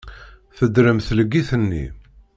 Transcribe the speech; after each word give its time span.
Tedrem 0.57 0.99
tleggit-nni. 1.07 1.85